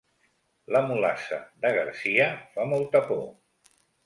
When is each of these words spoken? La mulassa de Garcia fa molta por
La 0.75 0.79
mulassa 0.91 1.39
de 1.67 1.71
Garcia 1.75 2.27
fa 2.57 2.67
molta 2.73 3.05
por 3.13 3.23